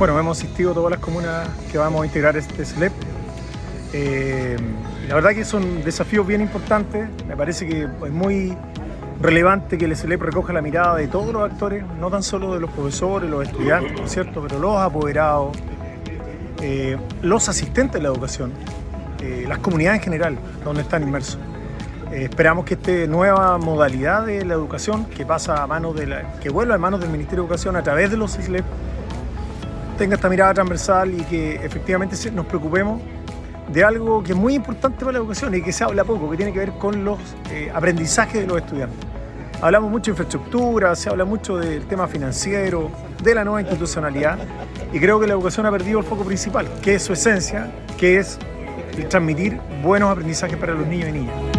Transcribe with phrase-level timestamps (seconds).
[0.00, 2.90] Bueno, hemos asistido a todas las comunas que vamos a integrar este SLEP.
[3.92, 4.56] Eh,
[5.06, 7.06] la verdad que son desafíos bien importantes.
[7.28, 8.56] Me parece que es muy
[9.20, 12.60] relevante que el SLEP recoja la mirada de todos los actores, no tan solo de
[12.60, 15.54] los profesores, los estudiantes, por cierto, pero los apoderados,
[16.62, 18.52] eh, los asistentes de la educación,
[19.20, 21.38] eh, las comunidades en general, donde están inmersos.
[22.10, 26.48] esperamos que esta nueva modalidad de la educación, que pasa a manos de la, que
[26.48, 28.64] vuelva a manos del Ministerio de Educación a través de los SLEP,
[30.00, 33.02] tenga esta mirada transversal y que efectivamente nos preocupemos
[33.70, 36.38] de algo que es muy importante para la educación y que se habla poco, que
[36.38, 37.18] tiene que ver con los
[37.50, 38.98] eh, aprendizajes de los estudiantes.
[39.60, 42.90] Hablamos mucho de infraestructura, se habla mucho del tema financiero,
[43.22, 44.38] de la nueva institucionalidad
[44.90, 48.16] y creo que la educación ha perdido el foco principal, que es su esencia, que
[48.16, 48.38] es
[49.10, 51.49] transmitir buenos aprendizajes para los niños y niñas.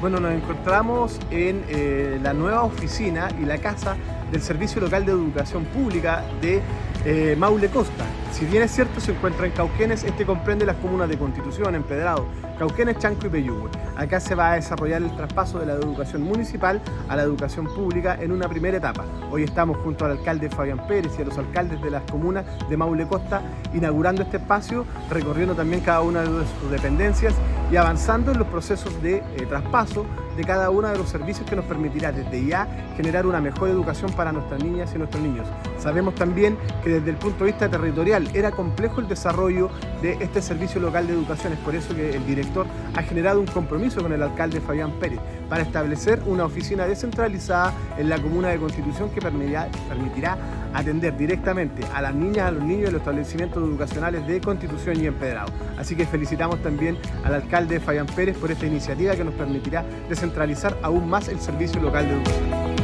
[0.00, 3.96] Bueno, nos encontramos en eh, la nueva oficina y la casa
[4.32, 6.62] del Servicio Local de Educación Pública de
[7.04, 8.06] eh, Maule Costa.
[8.32, 12.24] Si bien es cierto, se encuentra en Cauquenes, este comprende las comunas de Constitución, Empedrado,
[12.60, 13.70] Cauquenes, Chanco y Peyúgue.
[13.96, 18.18] Acá se va a desarrollar el traspaso de la educación municipal a la educación pública
[18.20, 19.06] en una primera etapa.
[19.30, 22.76] Hoy estamos junto al alcalde Fabián Pérez y a los alcaldes de las comunas de
[22.76, 23.40] Maule Costa
[23.72, 26.28] inaugurando este espacio, recorriendo también cada una de
[26.60, 27.32] sus dependencias
[27.72, 30.04] y avanzando en los procesos de eh, traspaso
[30.36, 34.12] de cada uno de los servicios que nos permitirá desde ya generar una mejor educación
[34.12, 35.46] para nuestras niñas y nuestros niños.
[35.78, 39.70] Sabemos también que desde el punto de vista territorial era complejo el desarrollo
[40.02, 42.49] de este servicio local de educación, es por eso que el director
[42.94, 48.08] ha generado un compromiso con el alcalde Fabián Pérez para establecer una oficina descentralizada en
[48.08, 50.38] la comuna de Constitución que permitirá,
[50.72, 55.06] atender directamente a las niñas, a los niños de los establecimientos educacionales de Constitución y
[55.06, 55.52] Empedrado.
[55.78, 60.76] Así que felicitamos también al alcalde Fabián Pérez por esta iniciativa que nos permitirá descentralizar
[60.82, 62.80] aún más el servicio local de educación.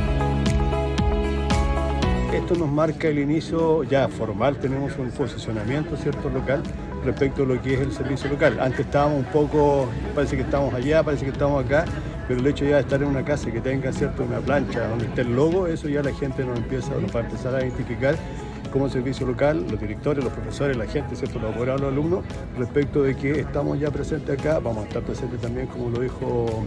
[2.33, 6.63] Esto nos marca el inicio ya formal, tenemos un posicionamiento cierto local
[7.07, 8.59] respecto a lo que es el servicio local.
[8.61, 11.85] Antes estábamos un poco, parece que estamos allá, parece que estamos acá,
[12.29, 15.07] pero el hecho ya de estar en una casa que tenga cierto una plancha donde
[15.07, 18.17] esté el logo, eso ya la gente nos empieza, nos va a empezar a identificar
[18.73, 21.39] como servicio local, los directores, los profesores, la gente, ¿cierto?
[21.39, 22.25] los apoderados, los alumnos,
[22.59, 26.65] respecto de que estamos ya presentes acá, vamos a estar presentes también, como lo dijo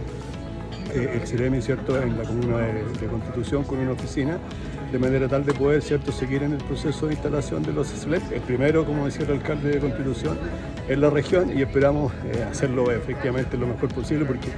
[0.94, 4.38] eh, el CIREMI, ¿cierto?, en la comuna de, Constitución con una oficina,
[4.92, 8.32] de manera tal de poder, ¿cierto?, seguir en el proceso de instalación de los SLEP,
[8.32, 10.38] el primero, como decía el alcalde de Constitución,
[10.88, 14.48] en la región y esperamos eh, hacerlo efectivamente lo mejor posible porque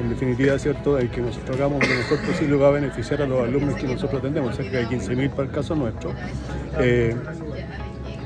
[0.00, 3.46] en definitiva, ¿cierto?, el que nosotros hagamos lo mejor posible va a beneficiar a los
[3.46, 6.12] alumnos que nosotros atendemos, cerca de 15.000 para el caso nuestro.
[6.78, 7.14] Eh,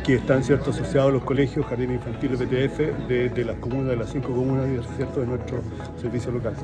[0.07, 0.71] que están ¿cierto?
[0.71, 4.67] asociados a los colegios, jardines infantiles, de, de las comunas, de las cinco comunas
[4.97, 5.19] ¿cierto?
[5.19, 5.61] de nuestro
[6.01, 6.55] servicio local.